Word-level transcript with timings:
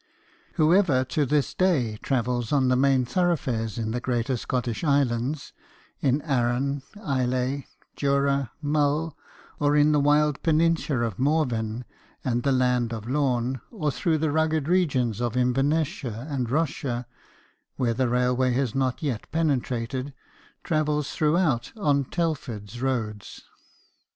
Whoever 0.53 1.03
to 1.05 1.27
this 1.27 1.53
day 1.53 1.97
travels 2.01 2.51
on 2.51 2.69
the 2.69 2.75
main 2.75 3.05
thoroughfares 3.05 3.77
in 3.77 3.91
the 3.91 3.99
greater 4.01 4.35
Scottish 4.35 4.83
Islands 4.83 5.53
in 5.99 6.23
Arran, 6.23 6.81
Islay, 7.07 7.67
Jura, 7.95 8.49
Mull; 8.63 9.15
or 9.59 9.75
in 9.77 9.91
the 9.91 9.99
wild 9.99 10.41
peninsula 10.41 11.01
of 11.05 11.19
Morvern, 11.19 11.85
and 12.25 12.41
the 12.41 12.51
Land 12.51 12.91
of 12.93 13.07
Lome; 13.07 13.61
or 13.69 13.91
through 13.91 14.17
the 14.17 14.31
rugged 14.31 14.67
regions 14.67 15.21
of 15.21 15.37
Inverness 15.37 15.87
shire 15.87 16.25
and 16.27 16.49
Ross 16.49 16.69
shire, 16.69 17.05
where 17.75 17.93
the 17.93 18.09
railway 18.09 18.53
has 18.53 18.73
not 18.73 19.03
yet 19.03 19.31
penetrated, 19.31 20.15
travels 20.63 21.11
throughout 21.11 21.71
on 21.77 22.05
Telford's 22.05 22.81
roads. 22.81 23.43